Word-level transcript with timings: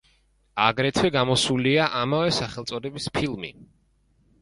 აგრეთვე 0.67 1.11
გამოსულია 1.17 1.91
ამავე 2.01 2.35
სახელწოდების 2.41 3.11
ფილმი. 3.19 3.57